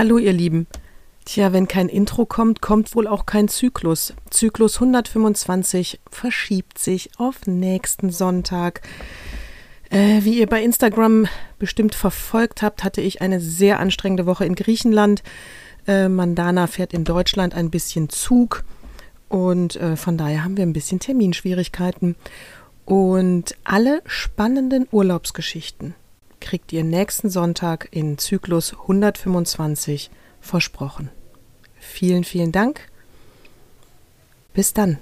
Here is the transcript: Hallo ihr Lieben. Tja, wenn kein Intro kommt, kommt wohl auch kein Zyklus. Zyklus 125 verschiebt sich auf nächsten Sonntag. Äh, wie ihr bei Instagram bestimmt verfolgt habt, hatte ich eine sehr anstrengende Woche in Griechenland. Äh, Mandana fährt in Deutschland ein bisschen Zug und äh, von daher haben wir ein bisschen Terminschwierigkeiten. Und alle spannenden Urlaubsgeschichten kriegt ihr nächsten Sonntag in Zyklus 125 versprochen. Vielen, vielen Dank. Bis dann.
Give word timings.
Hallo 0.00 0.16
ihr 0.16 0.32
Lieben. 0.32 0.66
Tja, 1.26 1.52
wenn 1.52 1.68
kein 1.68 1.90
Intro 1.90 2.24
kommt, 2.24 2.62
kommt 2.62 2.94
wohl 2.94 3.06
auch 3.06 3.26
kein 3.26 3.48
Zyklus. 3.48 4.14
Zyklus 4.30 4.76
125 4.76 6.00
verschiebt 6.10 6.78
sich 6.78 7.10
auf 7.18 7.46
nächsten 7.46 8.08
Sonntag. 8.08 8.80
Äh, 9.90 10.20
wie 10.22 10.38
ihr 10.38 10.46
bei 10.46 10.62
Instagram 10.62 11.26
bestimmt 11.58 11.94
verfolgt 11.94 12.62
habt, 12.62 12.82
hatte 12.82 13.02
ich 13.02 13.20
eine 13.20 13.40
sehr 13.40 13.78
anstrengende 13.78 14.24
Woche 14.24 14.46
in 14.46 14.54
Griechenland. 14.54 15.22
Äh, 15.86 16.08
Mandana 16.08 16.66
fährt 16.66 16.94
in 16.94 17.04
Deutschland 17.04 17.54
ein 17.54 17.68
bisschen 17.68 18.08
Zug 18.08 18.64
und 19.28 19.76
äh, 19.76 19.96
von 19.96 20.16
daher 20.16 20.44
haben 20.44 20.56
wir 20.56 20.64
ein 20.64 20.72
bisschen 20.72 21.00
Terminschwierigkeiten. 21.00 22.16
Und 22.86 23.54
alle 23.64 24.00
spannenden 24.06 24.88
Urlaubsgeschichten 24.90 25.94
kriegt 26.40 26.72
ihr 26.72 26.84
nächsten 26.84 27.30
Sonntag 27.30 27.88
in 27.90 28.18
Zyklus 28.18 28.72
125 28.72 30.10
versprochen. 30.40 31.10
Vielen, 31.78 32.24
vielen 32.24 32.52
Dank. 32.52 32.88
Bis 34.52 34.74
dann. 34.74 34.98